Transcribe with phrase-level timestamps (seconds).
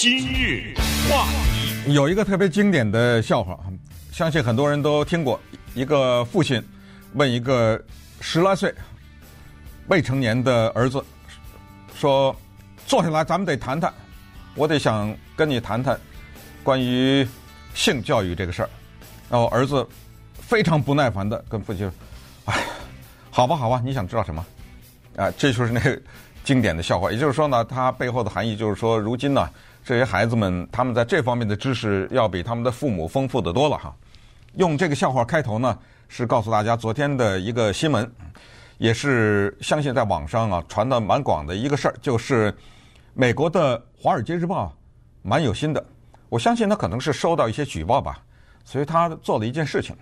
[0.00, 0.72] 今日
[1.10, 1.28] 话
[1.84, 3.60] 题，有一个特别经典的笑话，
[4.10, 5.38] 相信很多人都听过。
[5.74, 6.66] 一个父亲
[7.12, 7.78] 问一个
[8.18, 8.74] 十来岁
[9.88, 11.04] 未成年的儿子
[11.94, 12.34] 说
[12.86, 13.92] ：“坐下来，咱们得谈谈，
[14.54, 16.00] 我得想跟你谈谈
[16.62, 17.28] 关于
[17.74, 18.70] 性教育这个事儿。”
[19.28, 19.86] 然后儿子
[20.32, 21.92] 非常不耐烦的跟父亲说
[22.50, 22.64] ：“哎，
[23.30, 24.42] 好吧，好吧，你想知道什么？
[25.16, 26.00] 啊，这就是那个
[26.50, 27.12] 经典的笑话。
[27.12, 29.48] 也就是说呢，它背后的含义就是说，如今呢。”
[29.82, 33.96] 这些孩子们，他们在这方面的知识要比他们的父母丰富得多了哈。
[34.56, 38.08] 用这个笑话开头呢，是告诉大家昨天的一个新闻，
[38.76, 42.54] 也是相信在网上啊传的蛮广的一个事儿，就是
[43.14, 44.66] 美国的《华尔街日报》
[45.22, 45.82] 蛮有心的，
[46.28, 48.22] 我相信他可能是收到一些举报吧，
[48.66, 49.96] 所以他做了一件事情。《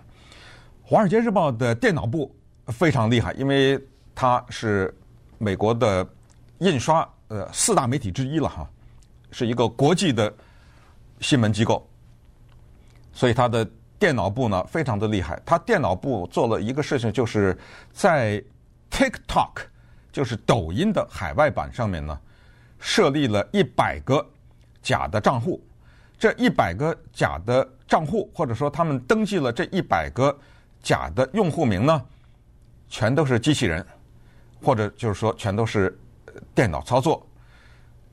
[0.83, 2.35] 华尔街日报》的电脑部
[2.67, 3.79] 非常厉害，因为
[4.13, 4.93] 它是
[5.37, 6.05] 美国的
[6.59, 8.69] 印刷呃四大媒体之一了哈。
[9.31, 10.33] 是一个国际的
[11.21, 11.87] 新闻机构，
[13.13, 13.63] 所以他的
[13.99, 15.39] 电脑部呢非常的厉害。
[15.45, 17.55] 他电脑部做了一个事情，就是
[17.93, 18.43] 在
[18.89, 19.51] TikTok，
[20.11, 22.19] 就是抖音的海外版上面呢，
[22.79, 24.27] 设立了一百个
[24.81, 25.63] 假的账户。
[26.17, 30.35] 这一百个假的账户，或者说他们登记了这一百个
[30.81, 32.03] 假的用户名呢，
[32.89, 33.85] 全都是机器人，
[34.63, 35.95] 或者就是说全都是
[36.53, 37.25] 电脑操作。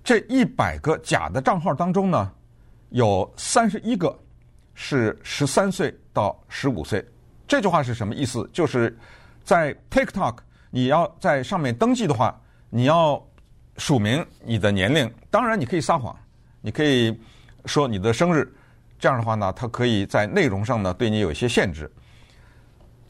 [0.04, 2.30] 这一百个假的账号当中呢，
[2.90, 4.16] 有三十一个
[4.74, 7.04] 是十三岁到十五岁。
[7.48, 8.48] 这句话是什么意思？
[8.52, 8.96] 就是
[9.42, 10.36] 在 TikTok，
[10.70, 13.20] 你要在上面登记的话，你要
[13.78, 15.12] 署名你的年龄。
[15.30, 16.16] 当然，你可以撒谎，
[16.60, 17.18] 你可以
[17.64, 18.52] 说你的生日。
[18.98, 21.90] 这样的话呢，它可以在内容上呢对你有一些限制。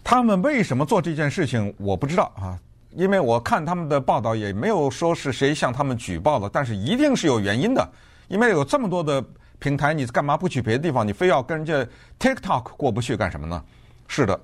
[0.03, 1.75] 他们为什么做这件事情？
[1.79, 2.59] 我不知道啊。
[2.97, 7.87] 因为我看他们的报道也没有说是谁向他们举报了，但是一定是有原因的。
[8.27, 9.23] 因为有这么多的
[9.59, 11.07] 平台，你干嘛不去别的地方？
[11.07, 11.87] 你非要跟人家
[12.19, 13.63] TikTok 过不去干什么呢？
[14.09, 14.41] 是的，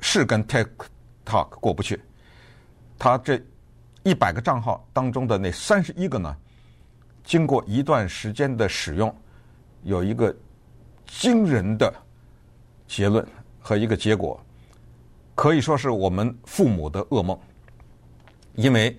[0.00, 1.98] 是跟 TikTok 过不去。
[2.98, 3.40] 他这
[4.02, 6.36] 一百个账号当中的那三十一个呢，
[7.24, 9.14] 经过一段时间的使用，
[9.84, 10.34] 有一个
[11.06, 11.90] 惊人的
[12.86, 13.26] 结论
[13.58, 14.38] 和一个结果，
[15.34, 17.38] 可以说是我们父母的噩梦。
[18.60, 18.94] 因为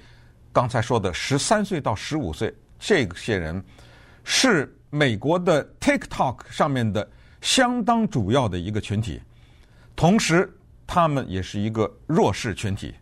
[0.52, 3.64] 刚才说的十三岁到十五岁这些人
[4.24, 7.08] 是美国的 TikTok 上面的
[7.42, 9.22] 相当主要的一个群体，
[9.96, 10.52] 同时
[10.88, 12.96] 他们也是一个弱势群体。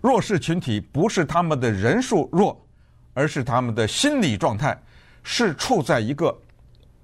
[0.00, 2.66] 弱势群体不是他们的人数弱，
[3.12, 4.78] 而是他们的心理状态
[5.22, 6.34] 是处在一个，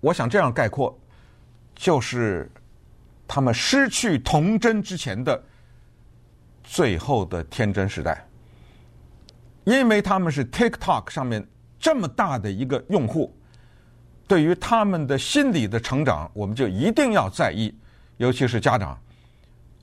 [0.00, 0.98] 我想这样概括，
[1.74, 2.50] 就是
[3.28, 5.42] 他们失去童真之前的
[6.64, 8.26] 最后的天真时代。
[9.64, 11.46] 因为他们是 TikTok 上面
[11.78, 13.34] 这么大的一个用户，
[14.26, 17.74] 对于他们的心理的成长，我们就一定要在意，
[18.16, 18.98] 尤其是家长。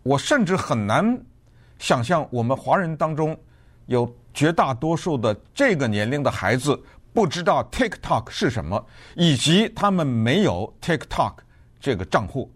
[0.04, 1.20] 我甚至很难
[1.80, 3.38] 想象，我们华人当中
[3.86, 6.82] 有绝大多数的这个年龄的孩子
[7.14, 8.84] 不知道 TikTok 是什么，
[9.16, 11.34] 以及他们没有 TikTok
[11.80, 12.52] 这个账户，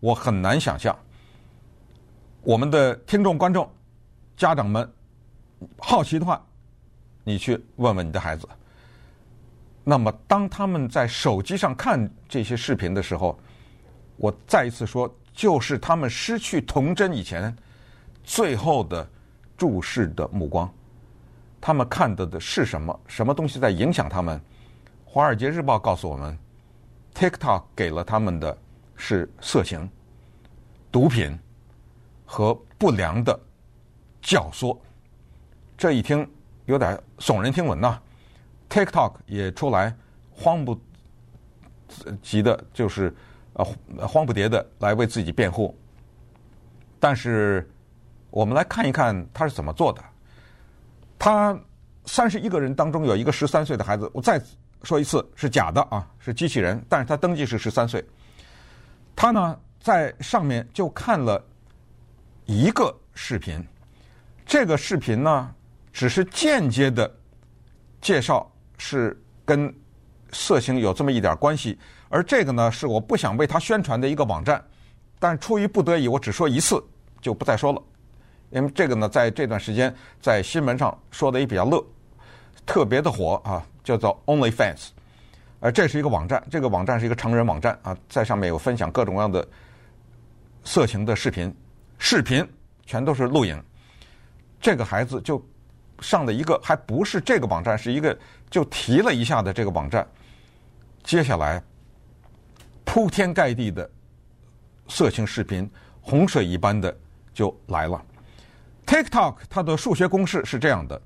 [0.00, 0.96] 我很难想象。
[2.42, 3.70] 我们的听众、观众、
[4.36, 4.90] 家长们
[5.78, 6.44] 好奇的话。
[7.24, 8.46] 你去问问你的孩子，
[9.82, 13.38] 那么当他们在手机上看这些视频的时候，
[14.16, 17.54] 我再一次说，就是他们失去童真以前
[18.22, 19.08] 最后的
[19.56, 20.70] 注视的目光。
[21.62, 23.00] 他们看到的是什么？
[23.06, 24.38] 什么东西在影响他们？
[25.04, 26.38] 《华尔街日报》告诉我们
[27.14, 28.56] ，TikTok 给了他们的
[28.96, 29.90] 是色情、
[30.92, 31.38] 毒品
[32.26, 33.40] 和不良的
[34.20, 34.78] 教唆。
[35.78, 36.28] 这一听。
[36.66, 38.00] 有点耸人听闻呐
[38.70, 39.94] ，TikTok 也出来，
[40.32, 40.80] 慌不
[42.22, 43.14] 急的，就是
[43.52, 43.64] 呃
[44.06, 45.78] 慌不迭的来为自己辩护。
[46.98, 47.68] 但是
[48.30, 50.02] 我们来看一看他是怎么做的。
[51.18, 51.54] 他
[52.06, 54.40] 三十一个人当中有一个十三岁的孩子，我再
[54.84, 58.02] 说一次是假的啊，是机器人，但是他登记是十三岁。
[59.14, 61.44] 他呢在上面就看了
[62.46, 63.62] 一个视频，
[64.46, 65.54] 这个视频呢。
[65.94, 67.08] 只是间接的
[68.00, 69.72] 介绍是跟
[70.32, 74.62] 色情有这么一点关系，而这个呢是我不想为他宣传的一个网站，
[75.20, 76.84] 但出于不得已，我只说一次
[77.20, 77.80] 就不再说了，
[78.50, 81.80] 因为这个呢在这段时间在新闻上说的也比较热，
[82.66, 84.88] 特别的火啊，叫做 OnlyFans，
[85.60, 89.46] 而这是一个网站，这个网站是一个成人网站啊，在上面有分享各种各样的
[90.64, 91.54] 色情的视频，
[91.98, 92.44] 视频
[92.84, 93.62] 全都是录影，
[94.60, 95.40] 这个孩子就。
[96.00, 98.16] 上的一个还不是这个网站，是一个
[98.50, 100.06] 就提了一下的这个网站，
[101.02, 101.62] 接下来
[102.84, 103.88] 铺天盖地的
[104.88, 105.70] 色情视频，
[106.00, 106.94] 洪水一般的
[107.32, 108.02] 就来了。
[108.86, 111.00] TikTok 它的数学公式是这样的，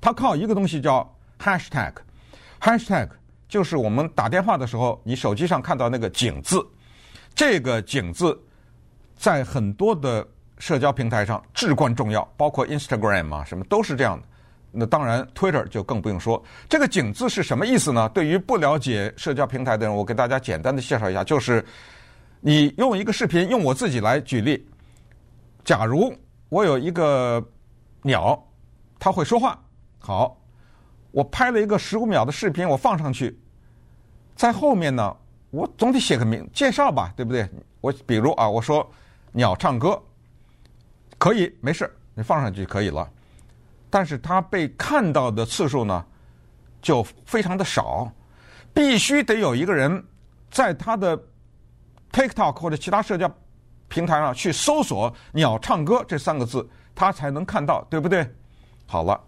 [0.00, 3.08] 它靠一个东西叫 Hashtag，Hashtag
[3.48, 6.64] 就是我们打电话的时候，你手机上看到那个井字，
[7.34, 8.40] 这个井字
[9.16, 10.26] 在很多的
[10.58, 14.28] 社交平台上至关重要，包括 Instagram 啊什么都是这样的。
[14.74, 16.42] 那当然，Twitter 就更不用说。
[16.68, 18.08] 这个井字是什么意思呢？
[18.10, 21.64] 对于不了解社交平台的人，我给大家简单的介绍一下，就是
[22.40, 24.66] 你用一个视频，用我自己来举例，
[25.64, 26.14] 假如。
[26.50, 27.44] 我有一个
[28.02, 28.40] 鸟，
[29.00, 29.58] 它会说话。
[29.98, 30.40] 好，
[31.10, 33.36] 我拍了一个十五秒的视频，我放上去，
[34.36, 35.16] 在后面呢，
[35.50, 37.48] 我总得写个名介绍吧，对不对？
[37.80, 38.88] 我比如啊，我说
[39.32, 40.00] 鸟唱歌，
[41.18, 43.10] 可以，没事，你放上去就可以了。
[43.94, 46.04] 但是他被看到的次数呢，
[46.82, 48.10] 就非常的少，
[48.72, 50.04] 必须得有一个人
[50.50, 51.16] 在他的
[52.10, 53.32] TikTok 或者其他社交。
[53.86, 58.28] 平台上去搜索“鸟唱歌”这三个字，他才能看到，对不对？
[58.84, 59.20] 好了，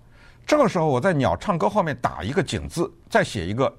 [0.45, 3.73] 这个时候我在“鸟唱歌”后面打一个井字，再写一个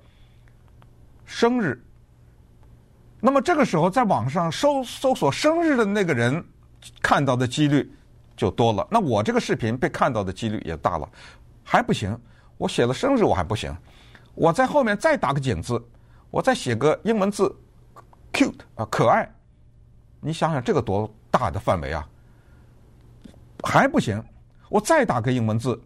[1.25, 1.84] 生日。
[3.19, 6.42] 那么这个时候在网上搜搜索生日的那个人
[7.01, 7.92] 看到的几率
[8.38, 11.10] 就多了，那我这个视频被看到的几率也大了。
[11.63, 12.18] 还不行，
[12.57, 13.75] 我写了生日我还不行，
[14.36, 15.84] 我在后面再打个井字，
[16.30, 17.54] 我再写个英文字。
[18.31, 19.28] “cute” 啊，可爱。
[20.19, 22.07] 你想想这个多大的范围啊！
[23.63, 24.24] 还不行，
[24.69, 25.81] 我再打个英文字，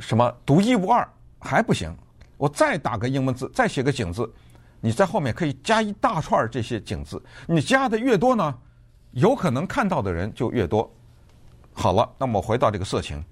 [0.00, 1.08] 什么独一无二。
[1.40, 1.96] 还不行，
[2.36, 4.28] 我再打个英文字，再写个井字，
[4.80, 8.58] 你在后面可以加一大串这些井字，你加的越多呢，
[9.12, 10.90] 有可能看到的人就越多。
[11.72, 13.24] 好了，那么回到这个色情，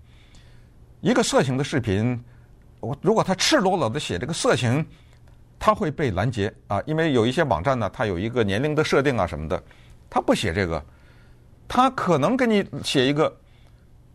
[1.01, 2.23] 一个色情的视频，
[2.81, 4.85] 我如果他赤裸裸的写这个色情。
[5.59, 6.53] 他会被拦截。
[6.69, 9.61] 啊，因为有一些网站呢，它有一个年龄的设定啊什么的，
[10.11, 10.85] 他不写这个，
[11.67, 13.35] 他可能给你写一个，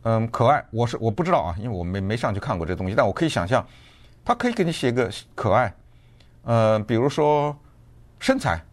[0.03, 3.65] 嗯，可爱，我是我不知道啊，因为我没没上去看过这东西，但我可以想象，
[4.23, 5.73] 他可以给你写一个可爱，
[6.43, 7.57] 呃，比如说
[8.19, 8.63] 身材，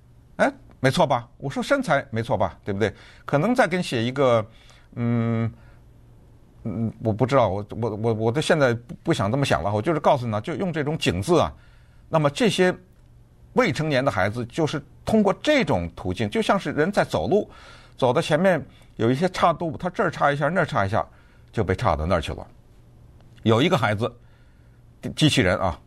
[0.81, 1.29] 没错吧？
[1.39, 2.59] 我说身材没错吧？
[2.65, 2.93] 对不对？
[3.25, 4.45] 可能再给你写一个，
[4.95, 5.51] 嗯
[6.65, 11.53] 嗯，我不知道，我我我我都现在不不想这么想了，我就是告诉你，就用这种井字啊。
[12.09, 12.75] 那么这些
[13.55, 17.51] 未成年的孩子，就是通过这种途径，就像是人在走路，
[17.97, 18.65] 走到前面
[18.97, 21.05] 有一些岔度，他这儿岔一下，那儿岔一下，
[21.51, 22.47] 就被岔到那儿去了。
[23.43, 24.13] 有一个孩子，
[25.17, 25.79] 机器人啊，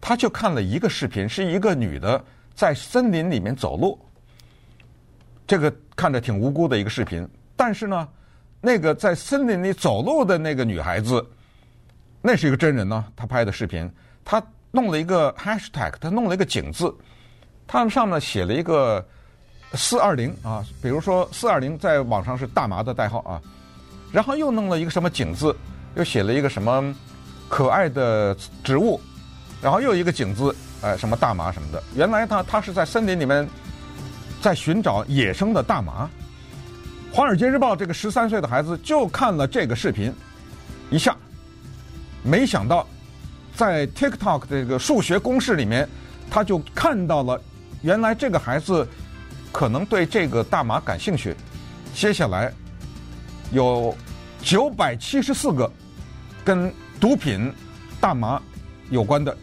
[0.00, 2.22] 他就看了一个视频，是一个女的
[2.54, 3.98] 在森林里面走路，
[5.48, 8.06] 这个看着挺无辜的一个视频，但是呢，
[8.60, 11.26] 那个在森林里走路的那个女孩子，
[12.22, 13.90] 那是一个真人呢，他拍的视频，
[14.24, 14.40] 他。
[14.70, 16.94] 弄了一个 hashtag，他弄了一个井字，
[17.66, 19.02] 他们上面写了一个
[19.72, 23.40] 四二零啊，比如说四二零在网上是大麻的代号啊，
[24.12, 25.56] 然后又弄了一个什么井字，
[25.94, 26.94] 又写了一个什么
[27.48, 29.00] 可爱的植物，
[29.62, 31.82] 然后又一个井字，哎，什么大麻什么的。
[31.94, 33.48] 原来他他是在森林里面
[34.40, 36.08] 在寻找野生的大麻。
[37.14, 40.12] 《华尔街日报》这个十三岁的孩子就看了这个视频，
[40.90, 41.16] 一下
[42.22, 42.86] 没想到。
[43.56, 45.88] 在 TikTok 这个数学公式里面，
[46.30, 47.40] 他就看到了，
[47.82, 48.86] 原来这个孩子
[49.50, 51.34] 可能对这个大麻感兴趣。
[51.92, 52.52] 接下来
[53.50, 53.92] 有
[54.40, 55.68] 九百七十四个
[56.44, 57.52] 跟毒品、
[58.00, 58.40] 大麻
[58.90, 59.36] 有关的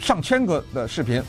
[0.00, 1.22] 上千个的视频，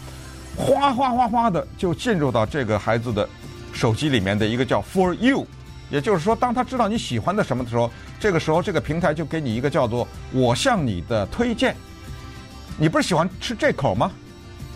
[0.60, 3.28] 哗哗哗哗的就进入到这个孩子的
[3.72, 5.48] 手机里面的一个叫 For You，
[5.90, 7.90] 也就是说，当他知道你喜欢的什么的时候，
[8.20, 11.74] 这个时候这个平台就给你一个叫做“我向你的推荐”。
[12.78, 14.12] 你不是喜欢吃这口吗？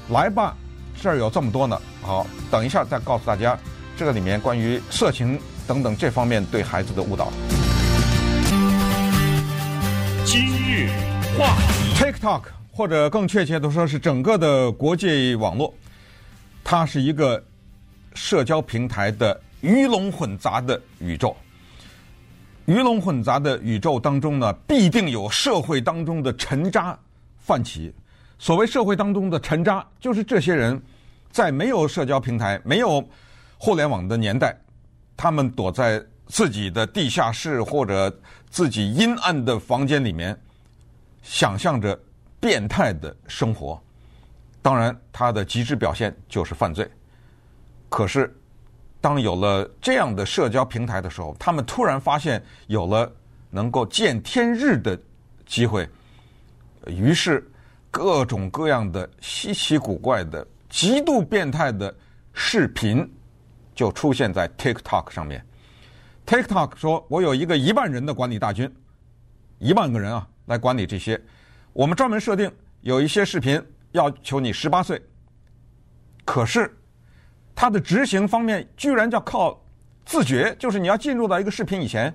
[0.10, 0.56] 来吧，
[1.02, 1.78] 这儿有这么多呢。
[2.02, 3.58] 好，等一下再告诉大家，
[3.98, 5.38] 这个里面关于色情
[5.68, 7.32] 等等这方面对孩子的误导。
[10.26, 10.90] 今日
[11.38, 12.42] 话题，TikTok
[12.76, 15.72] 或者更确切的说是整个的国际网络，
[16.64, 17.42] 它是一个
[18.16, 21.38] 社交平台的鱼龙混杂的宇宙。
[22.66, 26.98] 鱼龙混杂的宇宙当中呢，必定有社会当中的沉渣。
[27.38, 27.94] 泛起，
[28.40, 30.82] 所谓社会当中的沉渣，就是这些人，
[31.30, 33.08] 在没有社交平台、没有
[33.58, 34.58] 互联网的年代，
[35.16, 38.12] 他们躲在自己的地下室或者
[38.50, 40.36] 自己阴暗的房间里面，
[41.22, 42.00] 想象着
[42.44, 43.82] 变态的生活。
[44.62, 46.86] 当然，他的极致表现就是犯罪。
[47.88, 48.36] 可是，
[49.00, 53.10] 当有了这样的社交平台的时候，他们突然发现有了
[53.50, 55.00] 能够见天日的
[55.46, 55.88] 机会。
[56.86, 57.50] 于是，
[57.90, 61.96] 各种各样的稀奇古怪的、极度变态的
[62.34, 63.10] 视频
[63.74, 65.46] 就出现在 TikTok 上面。
[66.26, 68.70] TikTok 说：“我有一个一万人的管理大军，
[69.60, 71.18] 一万个人啊，来管理这些。
[71.74, 72.52] 我们专门设定
[72.82, 73.62] 有一些视频
[73.92, 75.02] 要求你十八岁，
[76.24, 76.72] 可是
[77.56, 79.60] 它的执行方面居然叫靠
[80.06, 82.14] 自觉，就是你要进入到一个视频以前，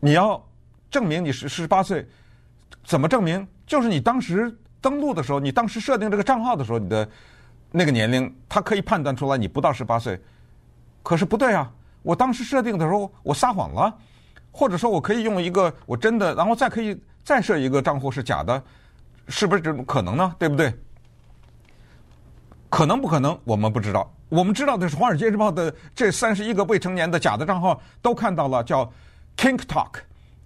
[0.00, 0.44] 你要
[0.90, 2.06] 证明你是十八岁。
[2.84, 3.46] 怎么证明？
[3.66, 7.08] 就是你当时登录的时候，你当时设定这个账号的时候，你的
[7.70, 10.20] 那个年龄，它可以判断出来你不到十八岁。
[11.02, 11.72] 可是不对啊。”
[12.04, 13.98] 我当时设定的时候，我撒谎了，
[14.52, 18.62] 或者说我可以用一个我真的，然后再可以再设一个账户是假的，
[19.28, 20.36] 是不是这种可能呢？
[20.38, 20.72] 对不对？
[22.68, 23.38] 可能不可能？
[23.44, 24.12] 我们不知道。
[24.28, 28.84] 我们知道的是，《华尔街日报》的这三十一个未成年的假的账号都看到了，叫
[29.36, 30.00] Kink Talk。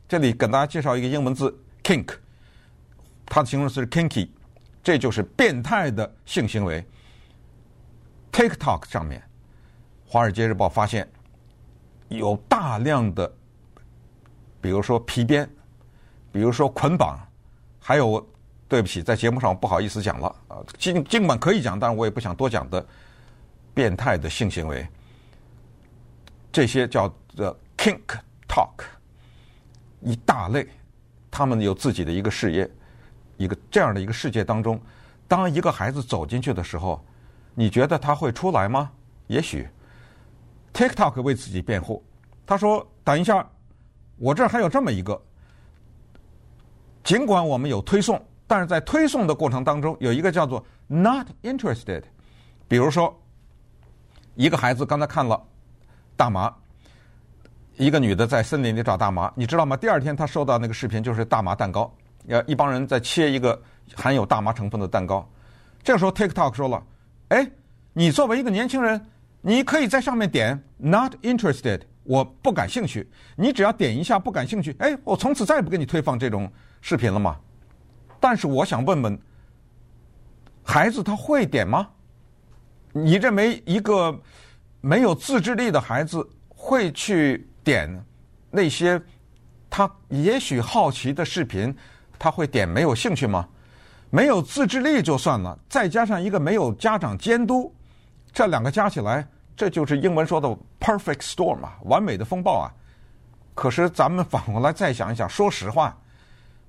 [0.08, 2.14] 这里给大家介绍一个英文字 Kink，
[3.26, 4.28] 它的形容词是 Kinky，
[4.82, 6.86] 这就是变态的性行为。
[8.32, 9.20] TikTok 上面，
[10.06, 11.08] 《华尔街日报》发现。
[12.08, 13.30] 有大量的，
[14.62, 15.46] 比如说皮鞭，
[16.38, 17.18] 比如说捆绑，
[17.80, 18.24] 还有
[18.68, 22.86] 对不起，在节目上不好意思讲了啊，尽尽管可以讲，但是我也不想多讲的
[23.74, 24.86] 变态的性行为，
[26.52, 28.84] 这些叫做 kink talk，
[30.00, 30.64] 一大类，
[31.28, 32.70] 他们有自己的一个事业，
[33.36, 34.80] 一个这样的一个世界当中，
[35.26, 37.04] 当一个孩子走进去的时候，
[37.52, 38.92] 你觉得他会出来吗？
[39.26, 39.68] 也许。
[40.72, 42.00] TikTok 为自己辩护，
[42.46, 43.44] 他说：“等一下，
[44.18, 45.20] 我这儿还有这么一个。
[47.04, 52.02] 尽管我们有推送，但是在推送的过程当中，有一个叫做 ‘Not Interested’。
[52.66, 53.18] 比如说，
[54.34, 55.42] 一个孩子刚才看了
[56.16, 56.54] 大麻，
[57.76, 59.76] 一个女的在森林里找大麻，你知道吗？
[59.76, 61.92] 第二天他收到那个视频就是大麻蛋糕，
[62.28, 63.60] 呃，一帮人在切一个
[63.94, 65.28] 含有大麻成分的蛋糕。
[65.82, 66.82] 这个时候 TikTok 说了
[67.28, 67.50] ：‘哎，
[67.92, 69.00] 你作为一个年轻人。’
[69.40, 73.08] 你可以在上面点 “Not interested”，我不感兴趣。
[73.36, 77.36] 你只要点一下“不感兴趣”，哎，我从此再也不给你推放这种视频了吗？
[78.20, 79.18] 但是我想问问，
[80.64, 81.88] 孩子他会点吗？
[82.92, 84.18] 你认为一个
[84.80, 87.88] 没有自制力的孩子会去点
[88.50, 89.00] 那些
[89.70, 91.74] 他也许好奇的视频？
[92.18, 93.48] 他会点没有兴趣吗？
[94.10, 97.72] 没有自制力就算了，再加上一个没有家长监督。
[98.32, 100.48] 这两个加起来，这就是英文说的
[100.80, 102.72] “perfect storm” 啊，完美的风暴啊。
[103.54, 105.96] 可是咱们反过来再想一想，说实话，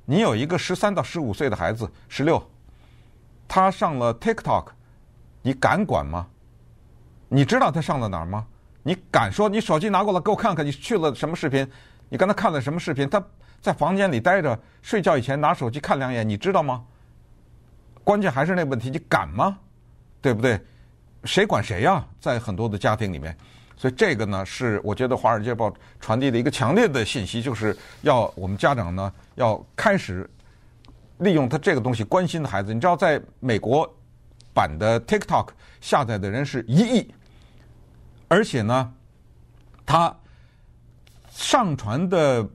[0.10, 2.44] 你有一个十三到十五岁的孩子，十六，
[3.48, 4.70] 他上了 TikTok，
[5.44, 6.26] 你敢管吗？
[7.28, 8.44] 你知道他上了哪儿吗？
[8.82, 11.70] 你敢说你手机拿过来给我看看，你去了什么视频？
[12.10, 13.08] 你刚才看了什么视频？
[13.08, 13.24] 他
[13.62, 16.84] 在房间里待着，睡觉以前拿手机看两眼，你知道吗？
[18.04, 19.60] 关键还是那问题，你敢吗？
[20.24, 20.60] 对不对？
[21.24, 22.04] 谁管谁呀？
[22.20, 23.38] 在很多的家庭里面，
[23.80, 25.70] 所以这个呢，是我觉得《华尔街报》
[26.02, 30.30] 传递的一个强烈的信息，就是要我们家长呢要开始
[31.20, 32.74] 利用他这个东西关心的孩子。
[32.74, 33.90] 你知道，在美国
[34.54, 35.48] 版的 TikTok
[35.80, 37.10] 下载的人是一亿，
[38.28, 38.94] 而且呢，
[39.86, 40.14] 他
[41.32, 42.46] 上传的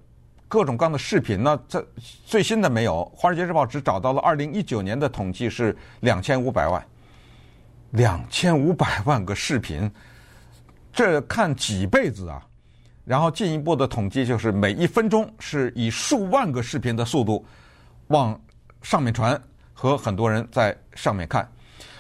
[0.47, 1.83] 各种各样的视频呢，这
[2.27, 6.87] 最新的没有，《华尔街日报》只找到了二零一九年的统计是两千五百万。
[7.93, 9.89] 两千五百万个视频，
[10.95, 12.41] 这看几辈子啊！
[13.05, 17.45] 然后进一步的统计就是每一分钟是以数万个视频的速度
[18.07, 18.41] 往
[18.81, 19.39] 上面传，
[19.73, 21.47] 和很多人在上面看。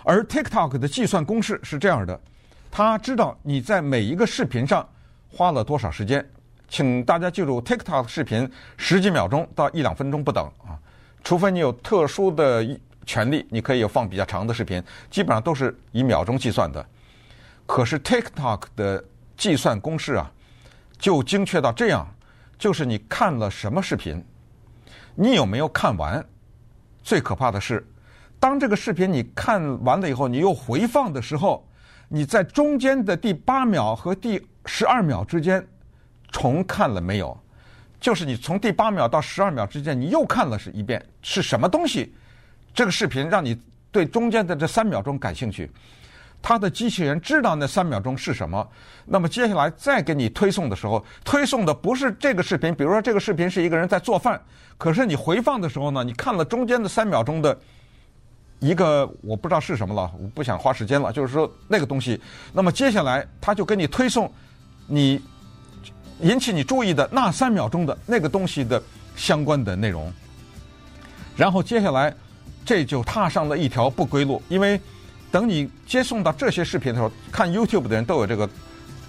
[0.05, 2.19] 而 TikTok 的计算公式是这样的：
[2.71, 4.89] 他知道你在每一个视频上
[5.29, 6.25] 花了多少时间。
[6.69, 10.79] 请大家记住，TikTok 视频十几秒钟到一两分钟不等啊，
[11.25, 12.65] 除非你有特殊的。
[13.07, 16.83] 权利，你可以有放比较长的视频，基本上都是以秒钟计算的。
[17.67, 19.05] 可是 TikTok 的
[19.37, 20.31] 计算公式啊，
[20.99, 22.07] 就精确到这样，
[22.59, 24.23] 就是你看了什么视频，
[25.15, 26.25] 你有没有看完？
[27.03, 27.87] 最可怕的是，
[28.39, 31.67] 当这个视频你看完了以后，你又回放的时候，
[32.09, 35.67] 你在中间的第八秒和第十二秒之间
[36.31, 37.39] 重看了没有？
[38.01, 42.15] 就是你从第八秒到十二秒之间，你又看了是一遍，是什么东西？
[42.75, 43.59] 这个视频让你
[43.91, 45.71] 对中间的这三秒钟感兴趣，
[46.47, 48.69] 它的机器人知道那三秒钟是什么，
[49.07, 54.39] 那么接下来再给你推送的时候，推送的不是这个视频，比如说这个视频是一个人在做饭，
[54.77, 57.59] 可是你回放的时候呢，你看了中间的三秒钟的
[58.59, 62.21] 一个我不知道是什么了，我不想花时间了，就是说那个东西，
[62.53, 64.31] 那么接下来他就给你推送
[64.87, 65.19] 你
[66.21, 68.83] 引起你注意的那三秒钟的那个东西的
[69.17, 70.13] 相关的内容，
[71.35, 72.15] 然后接下来。
[72.67, 74.41] 这就踏上了一条不归路。
[74.49, 74.81] 因为
[75.35, 78.49] 等你接送到这些视频的时候，看 YouTube 的人都有这个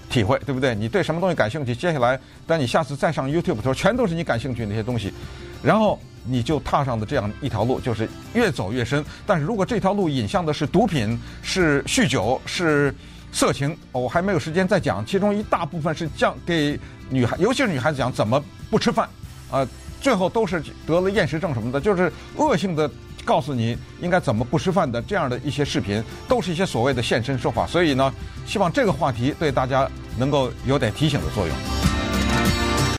[0.10, 0.74] 体会，对不对？
[0.74, 5.14] 你对什么东西感兴趣，接下来等你下次再上 YouTube 的时候，全都是你感兴趣那些东西，
[5.62, 9.06] 然后你就踏上的这样一条路，就是越走越深。
[9.28, 12.92] 但是如果这条路引向的是毒品、是酗酒、是
[13.32, 15.06] 色情，我还没有时间再讲。
[15.06, 19.08] 其中一大部分是讲给女孩，尤其是女孩子讲怎么不吃饭，
[19.52, 19.68] 啊、
[20.02, 22.90] 最后都是得了厌食症什么的，就是恶性的
[23.26, 27.66] 告诉你应该怎么不吃饭的这样的一些视频，都是一些所谓的现身说法。
[27.68, 28.14] 所以呢，
[28.46, 31.75] 希望这个话题对大家能够有点提醒的作用。